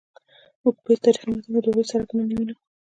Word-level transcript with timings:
موږ 0.61 0.75
په 0.83 0.89
هیڅ 0.91 0.99
تاریخي 1.05 1.27
متن 1.31 1.43
کې 1.53 1.61
د 1.63 1.67
هغوی 1.69 1.85
څرک 1.91 2.07
نه 2.17 2.23
وینو. 2.37 2.55